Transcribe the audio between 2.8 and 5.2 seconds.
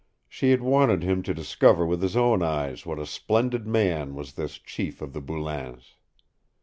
what a splendid man was this chief of